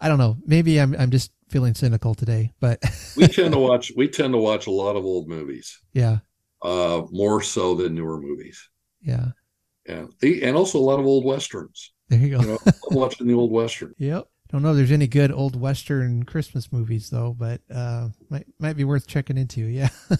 [0.00, 2.82] I don't know, maybe I'm I'm just feeling cynical today, but
[3.16, 5.78] we tend to watch we tend to watch a lot of old movies.
[5.92, 6.18] Yeah.
[6.60, 8.68] Uh, more so than newer movies.
[9.02, 9.28] Yeah.
[9.86, 11.91] And and also a lot of old westerns.
[12.08, 12.40] There you go.
[12.42, 12.58] You know,
[12.90, 13.94] watching the old western.
[13.98, 14.28] Yep.
[14.50, 18.76] Don't know if there's any good old western Christmas movies though, but uh, might might
[18.76, 19.62] be worth checking into.
[19.62, 19.88] Yeah.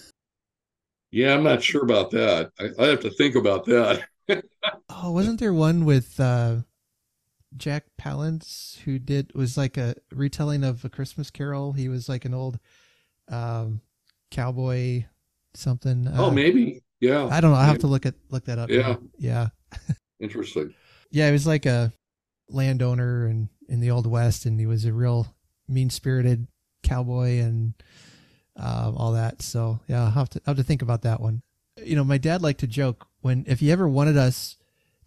[1.10, 2.50] yeah, I'm not sure about that.
[2.58, 4.04] I, I have to think about that.
[4.88, 6.60] oh, wasn't there one with uh,
[7.58, 11.74] Jack Palance who did was like a retelling of a Christmas Carol?
[11.74, 12.58] He was like an old
[13.28, 13.82] um,
[14.30, 15.04] cowboy
[15.54, 16.08] something.
[16.10, 16.82] Oh, uh, maybe.
[17.00, 17.26] Yeah.
[17.26, 17.58] I don't know.
[17.58, 18.70] I have to look at look that up.
[18.70, 18.80] Yeah.
[18.80, 18.98] Now.
[19.18, 19.48] Yeah.
[20.20, 20.74] Interesting.
[21.12, 21.92] Yeah, he was like a
[22.48, 25.34] landowner and in the old west and he was a real
[25.68, 26.46] mean spirited
[26.82, 27.74] cowboy and
[28.58, 29.42] uh, all that.
[29.42, 31.42] So yeah, I'll have to I'll have to think about that one.
[31.82, 34.56] You know, my dad liked to joke when if he ever wanted us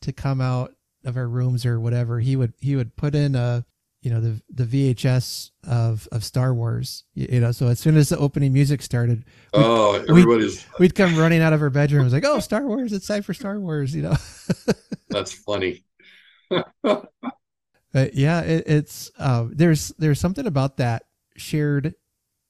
[0.01, 3.65] to come out of our rooms or whatever, he would he would put in a
[4.01, 7.03] you know the the VHS of of Star Wars.
[7.15, 11.17] You, know, so as soon as the opening music started, oh, everybody's we'd, we'd, come
[11.17, 12.93] running out of our bedrooms like, "Oh, Star Wars!
[12.93, 14.15] It's time for Star Wars!" You know.
[15.09, 15.84] That's funny.
[16.51, 21.03] But yeah, it, it's uh, there's there's something about that
[21.37, 21.95] shared,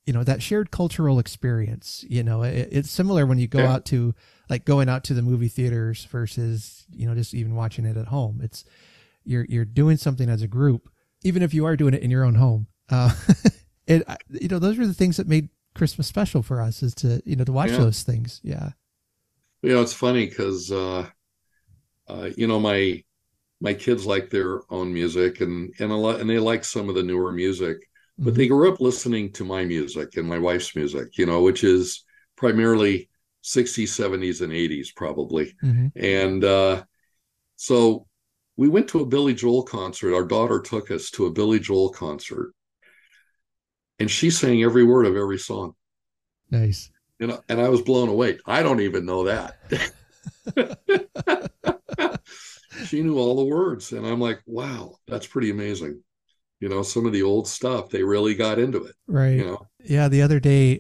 [0.05, 2.05] you know, that shared cultural experience.
[2.07, 3.73] You know, it, it's similar when you go yeah.
[3.73, 4.13] out to
[4.49, 8.07] like going out to the movie theaters versus you know just even watching it at
[8.07, 8.41] home.
[8.43, 8.65] It's
[9.23, 10.89] you're you're doing something as a group
[11.25, 12.67] even if you are doing it in your own home.
[12.87, 13.11] Uh,
[13.87, 17.21] it, you know, those are the things that made Christmas special for us is to,
[17.25, 17.77] you know, to watch yeah.
[17.77, 18.39] those things.
[18.43, 18.69] Yeah.
[19.63, 21.07] You know, it's funny because, uh,
[22.07, 23.03] uh, you know, my,
[23.65, 26.93] my kids like their own music and, and a lot, and they like some of
[26.93, 27.77] the newer music,
[28.19, 28.37] but mm-hmm.
[28.37, 32.03] they grew up listening to my music and my wife's music, you know, which is
[32.35, 33.09] primarily
[33.43, 35.55] 60s, 70s, and 80s, probably.
[35.63, 35.87] Mm-hmm.
[35.99, 36.83] And, uh,
[37.55, 38.05] so
[38.55, 40.13] we went to a Billy Joel concert.
[40.13, 42.53] Our daughter took us to a Billy Joel concert,
[43.97, 45.73] and she sang every word of every song.
[46.51, 46.91] Nice.
[47.17, 48.37] You know, and I was blown away.
[48.45, 49.57] I don't even know that.
[52.87, 56.01] she knew all the words, and I'm like, wow, that's pretty amazing.
[56.59, 58.95] You know, some of the old stuff they really got into it.
[59.07, 59.37] Right.
[59.37, 59.67] You know.
[59.83, 60.07] Yeah.
[60.07, 60.79] The other day,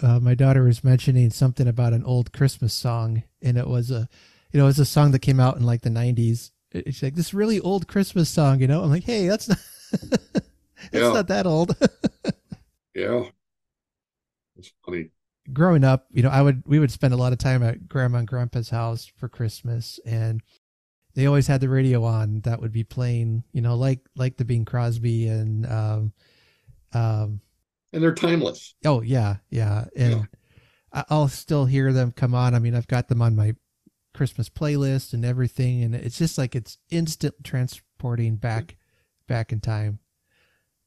[0.00, 4.08] uh, my daughter was mentioning something about an old Christmas song, and it was a,
[4.52, 7.14] you know, it was a song that came out in like the '90s, it's like
[7.14, 8.82] this really old Christmas song, you know.
[8.82, 9.58] I'm like, hey, that's not
[9.92, 10.50] it's
[10.92, 11.12] yeah.
[11.12, 11.76] not that old.
[12.94, 13.24] yeah,
[14.56, 15.10] it's funny.
[15.52, 18.18] Growing up, you know, I would we would spend a lot of time at grandma
[18.18, 20.42] and grandpa's house for Christmas, and
[21.14, 24.44] they always had the radio on that would be playing, you know, like like the
[24.44, 26.12] Bing Crosby and um,
[26.92, 27.40] um,
[27.92, 28.74] and they're timeless.
[28.84, 30.12] Oh yeah, yeah, and.
[30.12, 30.22] Yeah.
[30.92, 32.52] I'll still hear them come on.
[32.52, 33.54] I mean, I've got them on my
[34.12, 38.76] Christmas playlist and everything, and it's just like it's instant transporting back
[39.28, 40.00] back in time.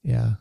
[0.03, 0.33] Yeah,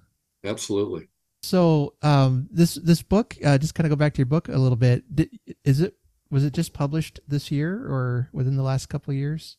[0.45, 1.09] absolutely.
[1.43, 4.59] So um, this this book, uh, just kind of go back to your book a
[4.59, 5.15] little bit.
[5.15, 5.31] Did,
[5.65, 5.95] is it
[6.31, 9.59] was it just published this year or within the last couple of years?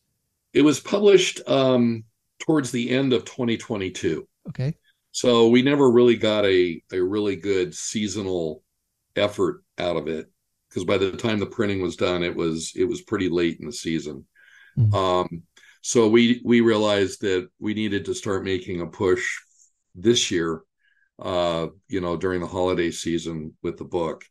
[0.54, 2.04] It was published um,
[2.40, 4.28] towards the end of 2022.
[4.50, 4.76] Okay.
[5.12, 8.64] So we never really got a a really good seasonal
[9.16, 10.28] effort out of it
[10.70, 13.68] because by the time the printing was done, it was it was pretty late in
[13.68, 14.26] the season.
[14.78, 14.96] Mm-hmm.
[14.96, 15.44] Um,
[15.82, 19.40] so we we realized that we needed to start making a push
[19.96, 20.64] this year
[21.20, 24.26] uh, you know, during the holiday season with the book.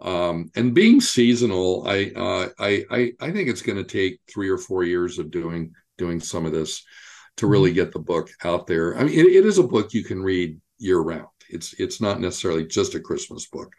[0.00, 4.48] Um, and being seasonal, I, uh, I, I, I think it's going to take three
[4.48, 6.84] or four years of doing doing some of this
[7.38, 7.76] to really mm-hmm.
[7.76, 8.96] get the book out there.
[8.96, 11.26] I mean, it, it is a book you can read year round.
[11.48, 13.72] It's it's not necessarily just a Christmas book,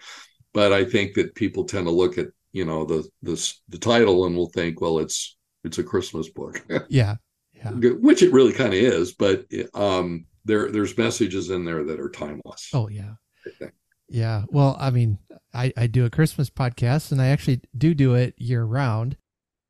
[0.54, 4.26] but I think that people tend to look at you know the the the title
[4.26, 6.66] and will think, well, it's it's a Christmas book.
[6.90, 7.16] yeah,
[7.54, 7.72] yeah.
[7.72, 12.10] Which it really kind of is, but um, there there's messages in there that are
[12.10, 12.70] timeless.
[12.74, 13.14] Oh yeah.
[14.10, 14.44] Yeah.
[14.50, 15.20] Well, I mean,
[15.54, 19.18] I, I do a Christmas podcast and I actually do do it year round,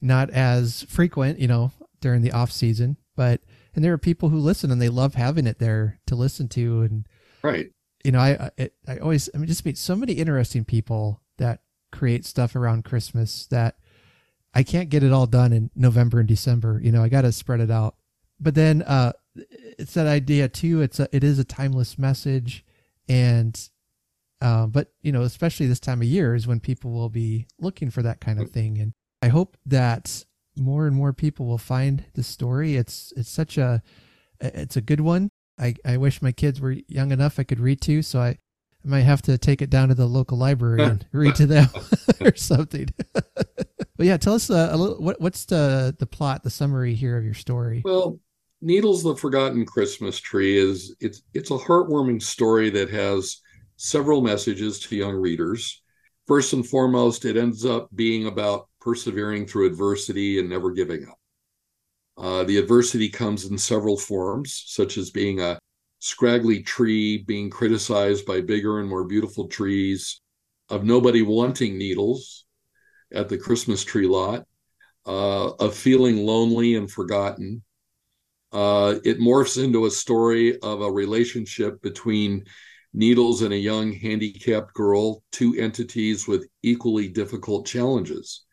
[0.01, 1.71] not as frequent, you know,
[2.01, 3.41] during the off season, but,
[3.75, 6.81] and there are people who listen and they love having it there to listen to.
[6.81, 7.07] And,
[7.43, 7.71] right.
[8.03, 11.61] You know, I, I, I always, I mean, just meet so many interesting people that
[11.91, 13.77] create stuff around Christmas that
[14.53, 16.79] I can't get it all done in November and December.
[16.81, 17.95] You know, I got to spread it out.
[18.39, 20.81] But then, uh, it's that idea too.
[20.81, 22.65] It's a it is a timeless message,
[23.07, 23.69] and
[24.41, 27.89] uh, but you know, especially this time of year is when people will be looking
[27.89, 30.23] for that kind of thing, and I hope that
[30.57, 32.75] more and more people will find the story.
[32.75, 33.81] It's it's such a
[34.39, 35.29] it's a good one.
[35.59, 38.37] I, I wish my kids were young enough I could read to, so I, I
[38.85, 41.67] might have to take it down to the local library and read to them
[42.21, 42.87] or something.
[43.13, 45.03] but yeah, tell us uh, a little.
[45.03, 47.81] What, what's the the plot, the summary here of your story?
[47.83, 48.19] Well,
[48.61, 53.41] Needles the Forgotten Christmas Tree is it's it's a heartwarming story that has
[53.79, 55.81] several messages to young readers.
[56.27, 61.17] First and foremost, it ends up being about persevering through adversity and never giving up.
[62.17, 65.57] Uh, the adversity comes in several forms, such as being a
[65.99, 70.19] scraggly tree, being criticized by bigger and more beautiful trees,
[70.67, 72.45] of nobody wanting needles
[73.13, 74.45] at the Christmas tree lot,
[75.05, 77.63] uh, of feeling lonely and forgotten,
[78.51, 82.43] uh, it morphs into a story of a relationship between
[82.93, 88.45] Needles and a young handicapped girl, two entities with equally difficult challenges.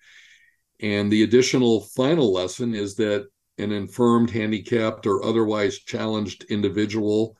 [0.80, 7.36] And the additional final lesson is that an infirmed, handicapped, or otherwise challenged individual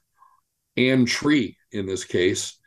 [0.76, 2.58] and tree, in this case,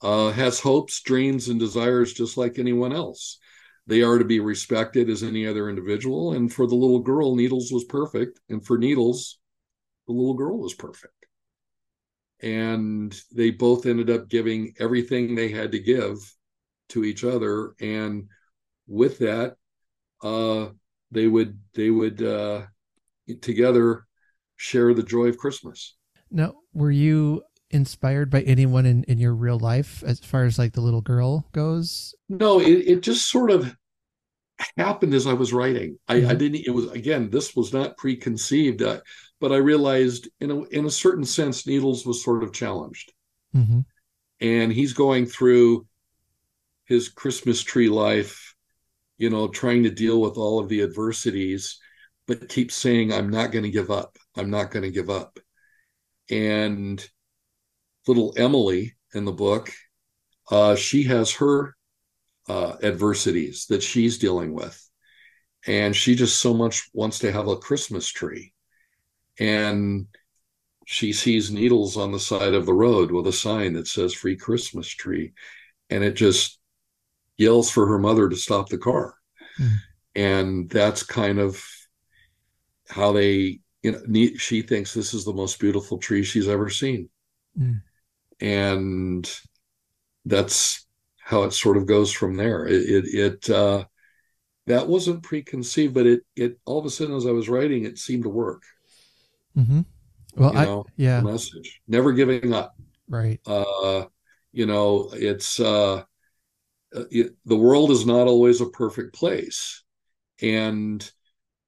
[0.00, 3.38] uh, has hopes, dreams, and desires just like anyone else.
[3.86, 6.32] They are to be respected as any other individual.
[6.32, 8.40] And for the little girl, Needles was perfect.
[8.48, 9.38] And for Needles,
[10.06, 11.21] the little girl was perfect.
[12.42, 16.16] And they both ended up giving everything they had to give
[16.90, 17.74] to each other.
[17.80, 18.28] And
[18.86, 19.56] with that,
[20.22, 20.70] uh,
[21.10, 22.62] they would they would uh,
[23.40, 24.06] together
[24.56, 25.96] share the joy of Christmas.
[26.30, 30.72] Now, were you inspired by anyone in, in your real life as far as like
[30.72, 32.14] the little girl goes?
[32.28, 33.76] No, it, it just sort of
[34.76, 35.98] happened as I was writing.
[36.08, 36.30] I, mm-hmm.
[36.30, 36.66] I didn't.
[36.66, 37.30] It was again.
[37.30, 38.82] This was not preconceived.
[38.82, 39.00] Uh,
[39.40, 43.12] but I realized, in a in a certain sense, Needles was sort of challenged,
[43.54, 43.80] mm-hmm.
[44.40, 45.86] and he's going through
[46.84, 48.54] his Christmas tree life,
[49.18, 51.78] you know, trying to deal with all of the adversities,
[52.26, 54.16] but keeps saying, "I'm not going to give up.
[54.36, 55.38] I'm not going to give up."
[56.30, 57.04] And
[58.06, 59.70] little Emily in the book,
[60.50, 61.76] uh, she has her
[62.48, 64.78] uh, adversities that she's dealing with.
[65.66, 68.52] And she just so much wants to have a Christmas tree.
[69.38, 70.06] And
[70.86, 74.36] she sees needles on the side of the road with a sign that says free
[74.36, 75.32] Christmas tree.
[75.88, 76.58] And it just
[77.38, 79.14] yells for her mother to stop the car.
[79.58, 79.76] Mm.
[80.14, 81.64] And that's kind of
[82.88, 87.08] how they, you know, she thinks this is the most beautiful tree she's ever seen.
[87.58, 87.82] Mm.
[88.40, 89.40] And
[90.24, 90.81] that's
[91.32, 92.66] how it sort of goes from there.
[92.66, 93.84] It it, it uh,
[94.66, 97.98] that wasn't preconceived, but it it all of a sudden as I was writing, it
[97.98, 98.62] seemed to work.
[99.56, 99.80] Mm-hmm.
[100.36, 102.76] Well, you I, know, yeah, message never giving up.
[103.08, 103.40] Right.
[103.46, 104.04] Uh,
[104.52, 106.04] you know, it's uh,
[106.92, 109.82] it, the world is not always a perfect place,
[110.40, 111.10] and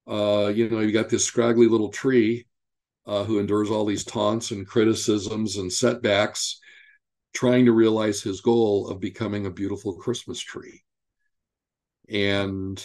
[0.07, 2.45] uh, you know, you got this scraggly little tree
[3.05, 6.59] uh, who endures all these taunts and criticisms and setbacks
[7.35, 10.83] trying to realize his goal of becoming a beautiful Christmas tree.
[12.09, 12.83] And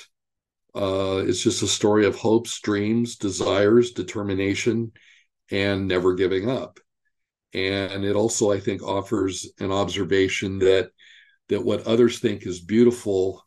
[0.74, 4.92] uh, it's just a story of hopes, dreams, desires, determination,
[5.50, 6.78] and never giving up.
[7.54, 10.90] And it also, I think, offers an observation that
[11.48, 13.44] that what others think is beautiful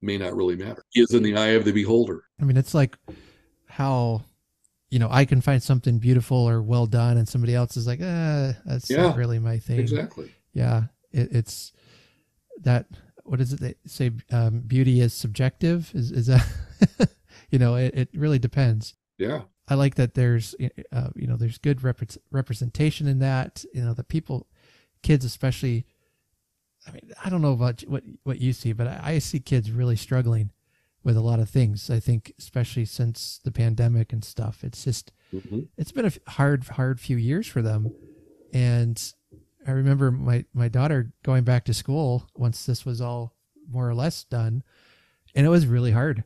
[0.00, 0.84] may not really matter.
[0.94, 2.22] Is in the eye of the beholder.
[2.40, 2.96] I mean, it's like
[3.66, 4.22] how
[4.92, 8.00] you know I can find something beautiful or well done, and somebody else is like,
[8.00, 10.30] "Uh, that's yeah, not really my thing." Exactly.
[10.52, 11.72] Yeah, it, it's
[12.58, 12.86] that
[13.24, 16.46] what is it they say um, beauty is subjective is is that
[17.50, 20.54] you know it, it really depends yeah i like that there's
[20.92, 24.46] uh, you know there's good rep- representation in that you know the people
[25.02, 25.86] kids especially
[26.86, 29.70] i mean i don't know about what what you see but i, I see kids
[29.70, 30.50] really struggling
[31.04, 35.12] with a lot of things i think especially since the pandemic and stuff it's just
[35.34, 35.60] mm-hmm.
[35.76, 37.92] it's been a hard hard few years for them
[38.52, 39.14] and
[39.66, 43.34] I remember my my daughter going back to school once this was all
[43.70, 44.62] more or less done,
[45.34, 46.18] and it was really hard.
[46.18, 46.24] It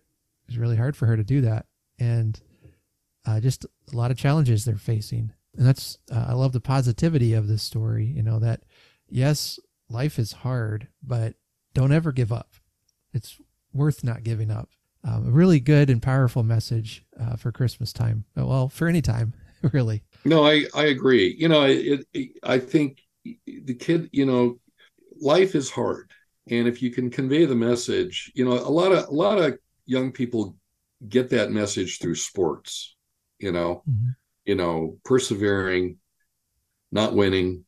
[0.48, 1.66] was really hard for her to do that,
[1.98, 2.40] and
[3.26, 5.32] uh, just a lot of challenges they're facing.
[5.56, 8.06] And that's uh, I love the positivity of this story.
[8.06, 8.62] You know that
[9.08, 9.58] yes,
[9.90, 11.34] life is hard, but
[11.74, 12.54] don't ever give up.
[13.12, 13.38] It's
[13.76, 14.70] worth not giving up.
[15.04, 18.24] Um, a really good and powerful message uh, for Christmas time.
[18.34, 19.34] Well, for any time,
[19.72, 20.02] really.
[20.24, 21.36] No, I I agree.
[21.38, 22.98] You know, it, it I think
[23.46, 24.58] the kid, you know,
[25.20, 26.10] life is hard.
[26.48, 29.58] And if you can convey the message, you know, a lot of a lot of
[29.84, 30.56] young people
[31.08, 32.96] get that message through sports,
[33.38, 34.10] you know, mm-hmm.
[34.44, 35.98] you know, persevering,
[36.90, 37.64] not winning,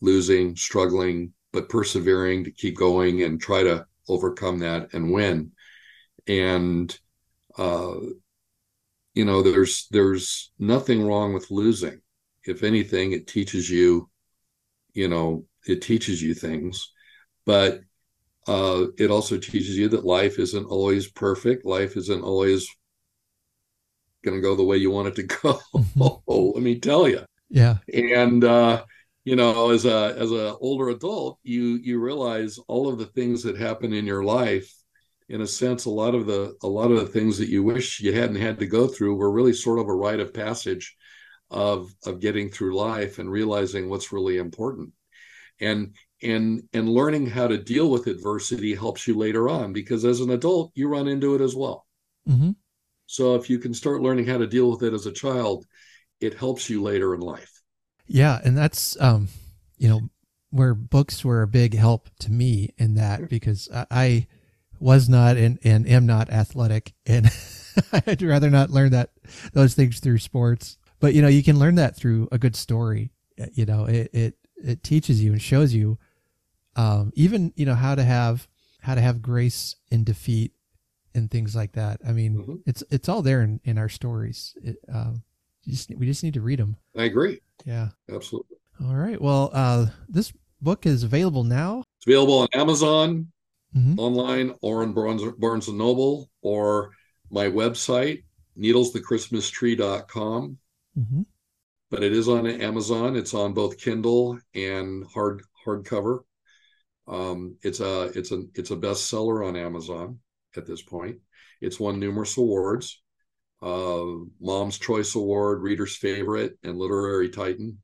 [0.00, 5.52] losing, struggling, but persevering to keep going and try to overcome that and win.
[6.26, 6.96] And
[7.56, 7.96] uh,
[9.14, 12.00] you know, there's there's nothing wrong with losing.
[12.44, 14.08] If anything, it teaches you
[14.98, 16.92] you know it teaches you things
[17.46, 17.80] but
[18.46, 22.68] uh, it also teaches you that life isn't always perfect life isn't always
[24.24, 26.32] going to go the way you want it to go mm-hmm.
[26.54, 28.82] let me tell you yeah and uh,
[29.28, 33.42] you know as a as an older adult you you realize all of the things
[33.42, 34.72] that happen in your life
[35.28, 38.00] in a sense a lot of the a lot of the things that you wish
[38.00, 40.96] you hadn't had to go through were really sort of a rite of passage
[41.50, 44.92] of of getting through life and realizing what's really important.
[45.60, 50.20] And and and learning how to deal with adversity helps you later on because as
[50.20, 51.86] an adult you run into it as well.
[52.28, 52.50] Mm-hmm.
[53.06, 55.64] so if you can start learning how to deal with it as a child
[56.20, 57.57] it helps you later in life
[58.08, 59.28] yeah and that's um
[59.76, 60.00] you know
[60.50, 64.26] where books were a big help to me in that because I, I
[64.80, 67.30] was not and, and am not athletic and
[67.92, 69.10] I'd rather not learn that
[69.52, 70.78] those things through sports.
[71.00, 73.10] But you know you can learn that through a good story
[73.52, 75.98] you know it it, it teaches you and shows you
[76.76, 78.48] um, even you know how to have
[78.80, 80.52] how to have grace in defeat
[81.14, 82.00] and things like that.
[82.06, 82.54] I mean mm-hmm.
[82.66, 85.22] it's it's all there in, in our stories it, um,
[85.72, 89.86] just, we just need to read them i agree yeah absolutely all right well uh,
[90.08, 93.26] this book is available now it's available on amazon
[93.76, 93.98] mm-hmm.
[93.98, 96.90] online or on barnes, barnes and noble or
[97.30, 98.22] my website
[98.58, 100.58] needlesthechristmastree.com
[100.98, 101.22] Mm-hmm.
[101.90, 103.16] But it is on Amazon.
[103.16, 106.20] It's on both Kindle and hard hardcover.
[107.06, 110.18] Um, it's a it's a it's a bestseller on Amazon
[110.56, 111.18] at this point.
[111.60, 113.00] It's won numerous awards,
[113.62, 114.04] uh,
[114.40, 117.78] Mom's Choice Award, Reader's Favorite, and Literary Titan.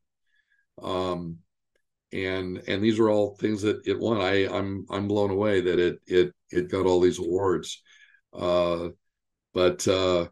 [0.82, 1.38] Um,
[2.12, 4.20] and and these are all things that it won.
[4.20, 7.82] I I'm I'm blown away that it it it got all these awards.
[8.32, 8.90] Uh,
[9.52, 10.28] but uh,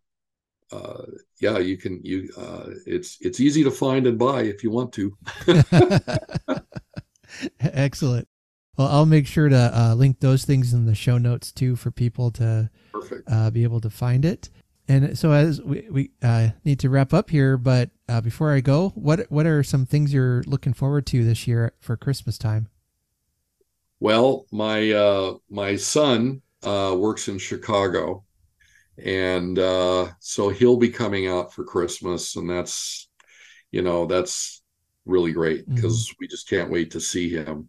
[0.71, 1.03] uh,
[1.41, 4.93] yeah, you can you uh, it's it's easy to find and buy if you want
[4.93, 5.17] to.
[7.61, 8.29] Excellent.
[8.77, 11.91] Well, I'll make sure to uh, link those things in the show notes too for
[11.91, 12.71] people to
[13.31, 14.49] uh, be able to find it.
[14.89, 18.61] And so, as we, we uh, need to wrap up here, but uh, before I
[18.61, 22.69] go, what what are some things you're looking forward to this year for Christmas time?
[24.01, 28.25] Well, my uh, my son uh, works in Chicago,
[28.99, 33.09] and uh, so he'll be coming out for Christmas, and that's
[33.71, 34.63] you know that's
[35.07, 36.17] really great because mm-hmm.
[36.21, 37.69] we just can't wait to see him.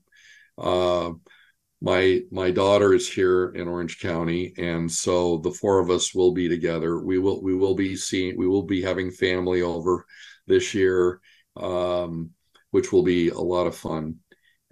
[1.83, 6.31] My my daughter is here in Orange County, and so the four of us will
[6.31, 6.97] be together.
[6.97, 10.05] We will we will be seeing we will be having family over
[10.47, 11.19] this year,
[11.57, 12.29] um,
[12.71, 14.19] which will be a lot of fun.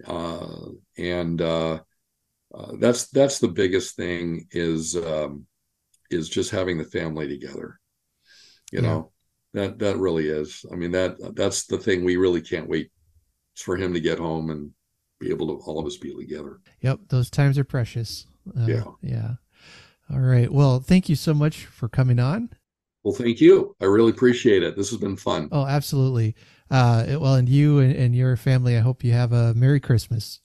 [0.06, 1.80] Uh, and uh,
[2.54, 5.44] uh, that's that's the biggest thing is um,
[6.10, 7.78] is just having the family together.
[8.72, 8.88] You yeah.
[8.88, 9.12] know,
[9.52, 10.64] that that really is.
[10.72, 12.90] I mean that that's the thing we really can't wait
[13.54, 14.70] for him to get home and
[15.22, 16.60] be able to all of us be together.
[16.80, 18.26] Yep, those times are precious.
[18.58, 19.30] Uh, yeah, yeah.
[20.12, 20.52] All right.
[20.52, 22.50] Well, thank you so much for coming on.
[23.04, 23.74] Well, thank you.
[23.80, 24.76] I really appreciate it.
[24.76, 25.48] This has been fun.
[25.50, 26.34] Oh, absolutely.
[26.70, 30.40] Uh, well, and you and, and your family, I hope you have a Merry Christmas.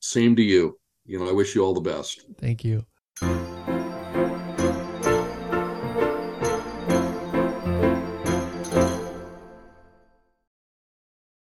[0.00, 0.78] Same to you.
[1.04, 2.24] You know, I wish you all the best.
[2.38, 2.84] Thank you.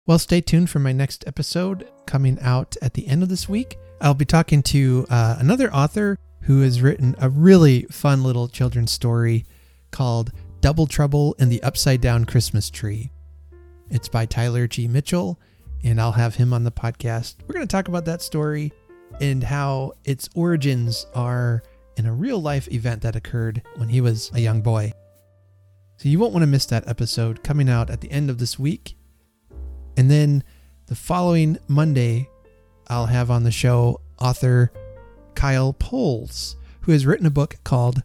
[0.07, 3.77] Well, stay tuned for my next episode coming out at the end of this week.
[3.99, 8.93] I'll be talking to uh, another author who has written a really fun little children's
[8.93, 9.45] story
[9.91, 10.31] called
[10.61, 13.11] Double Trouble in the Upside Down Christmas Tree.
[13.89, 14.87] It's by Tyler G.
[14.87, 15.41] Mitchell,
[15.83, 17.35] and I'll have him on the podcast.
[17.45, 18.71] We're going to talk about that story
[19.19, 21.63] and how its origins are
[21.97, 24.93] in a real life event that occurred when he was a young boy.
[25.97, 28.57] So you won't want to miss that episode coming out at the end of this
[28.57, 28.93] week.
[29.97, 30.43] And then
[30.85, 32.29] the following Monday,
[32.87, 34.71] I'll have on the show author
[35.35, 38.03] Kyle Poles, who has written a book called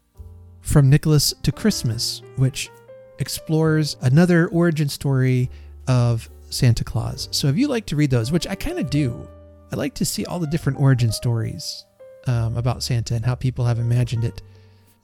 [0.62, 2.70] From Nicholas to Christmas, which
[3.18, 5.51] explores another origin story
[5.86, 7.28] of Santa Claus.
[7.30, 9.28] So if you like to read those, which I kind of do,
[9.70, 11.84] I like to see all the different origin stories
[12.26, 14.43] um, about Santa and how people have imagined it.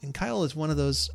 [0.01, 1.09] And Kyle is one of those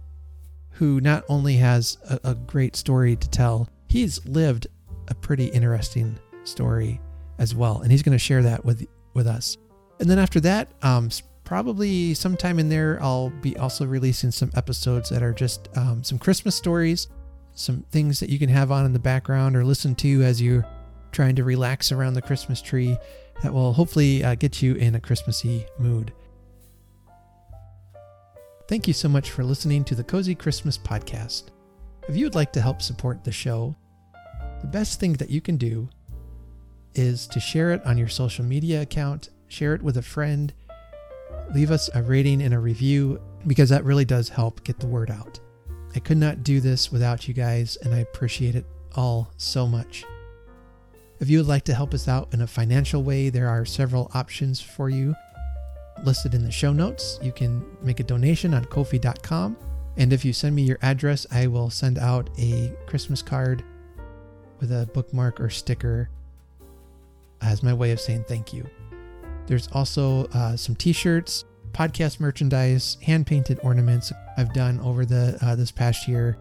[0.70, 4.66] who not only has a, a great story to tell, he's lived
[5.08, 7.00] a pretty interesting story
[7.38, 9.56] as well, and he's going to share that with with us.
[10.00, 11.08] And then after that, um,
[11.44, 16.18] probably sometime in there, I'll be also releasing some episodes that are just um, some
[16.18, 17.08] Christmas stories,
[17.52, 20.66] some things that you can have on in the background or listen to as you're
[21.12, 22.96] trying to relax around the Christmas tree.
[23.42, 26.12] That will hopefully uh, get you in a Christmassy mood.
[28.66, 31.44] Thank you so much for listening to the Cozy Christmas Podcast.
[32.08, 33.76] If you would like to help support the show,
[34.64, 35.90] the best thing that you can do
[36.94, 40.54] is to share it on your social media account, share it with a friend,
[41.54, 45.10] leave us a rating and a review because that really does help get the word
[45.10, 45.38] out.
[45.94, 48.64] I could not do this without you guys, and I appreciate it
[48.96, 50.02] all so much.
[51.20, 54.10] If you would like to help us out in a financial way, there are several
[54.14, 55.14] options for you
[56.04, 57.18] listed in the show notes.
[57.22, 59.58] You can make a donation on Ko-fi.com.
[59.98, 63.62] And if you send me your address, I will send out a Christmas card
[64.64, 66.08] with a bookmark or sticker
[67.42, 68.66] as my way of saying thank you.
[69.46, 75.70] There's also uh, some t-shirts, podcast merchandise, hand-painted ornaments I've done over the uh, this
[75.70, 76.38] past year.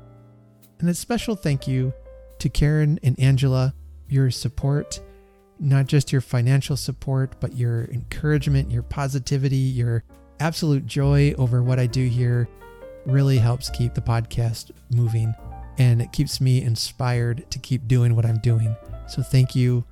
[0.79, 1.93] And a special thank you
[2.39, 3.73] to Karen and Angela,
[4.07, 5.01] your support,
[5.59, 10.05] not just your financial support, but your encouragement, your positivity, your
[10.39, 12.47] absolute joy over what I do here
[13.05, 15.35] really helps keep the podcast moving
[15.77, 18.75] and it keeps me inspired to keep doing what I'm doing.
[19.07, 19.85] So thank you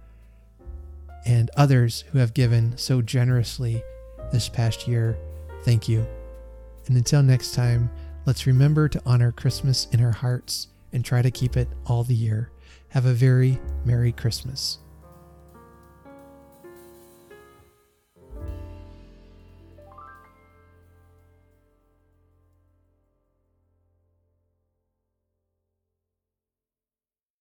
[1.25, 3.83] and others who have given so generously
[4.31, 5.17] this past year.
[5.63, 6.05] Thank you.
[6.87, 7.89] And until next time,
[8.25, 12.15] let's remember to honor Christmas in our hearts and try to keep it all the
[12.15, 12.51] year.
[12.89, 14.79] Have a very Merry Christmas.